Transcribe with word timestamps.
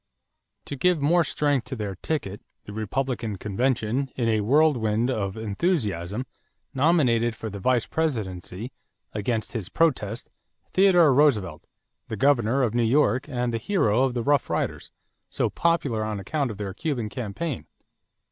To 0.65 0.75
give 0.75 0.99
more 0.99 1.23
strength 1.23 1.65
to 1.65 1.75
their 1.75 1.93
ticket, 1.93 2.41
the 2.65 2.73
Republican 2.73 3.35
convention, 3.37 4.09
in 4.15 4.27
a 4.29 4.41
whirlwind 4.41 5.11
of 5.11 5.37
enthusiasm, 5.37 6.25
nominated 6.73 7.35
for 7.35 7.51
the 7.51 7.59
vice 7.59 7.85
presidency, 7.85 8.71
against 9.13 9.53
his 9.53 9.69
protest, 9.69 10.31
Theodore 10.71 11.13
Roosevelt, 11.13 11.65
the 12.07 12.17
governor 12.17 12.63
of 12.63 12.73
New 12.73 12.81
York 12.81 13.29
and 13.29 13.53
the 13.53 13.59
hero 13.59 14.01
of 14.03 14.15
the 14.15 14.23
Rough 14.23 14.49
Riders, 14.49 14.89
so 15.29 15.51
popular 15.51 16.03
on 16.03 16.19
account 16.19 16.49
of 16.49 16.57
their 16.57 16.73
Cuban 16.73 17.07
campaign. 17.07 17.67